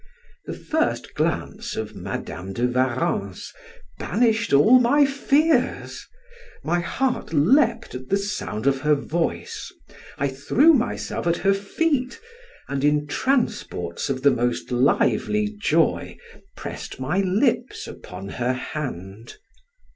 The 0.45 0.57
first 0.57 1.13
glance 1.13 1.75
of 1.75 1.93
Madam 1.95 2.53
de 2.53 2.65
Warrens 2.65 3.53
banished 3.99 4.51
all 4.51 4.79
my 4.79 5.05
fears 5.05 6.07
my 6.63 6.79
heart 6.79 7.33
leaped 7.33 7.93
at 7.93 8.09
the 8.09 8.17
sound 8.17 8.65
of 8.65 8.81
her 8.81 8.95
voice; 8.95 9.71
I 10.17 10.27
threw 10.27 10.73
myself 10.73 11.27
at 11.27 11.37
her 11.45 11.53
feet, 11.53 12.19
and 12.67 12.83
in 12.83 13.05
transports 13.05 14.09
of 14.09 14.23
the 14.23 14.31
most 14.31 14.71
lively 14.71 15.55
joy, 15.61 16.17
pressed 16.57 16.99
my 16.99 17.19
lips 17.21 17.85
upon 17.87 18.27
her 18.29 18.53
hand. 18.53 19.35